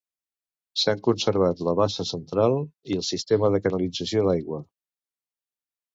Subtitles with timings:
[0.83, 2.57] S'han conservat la bassa central
[2.95, 4.63] i el sistema de canalització d'aigua.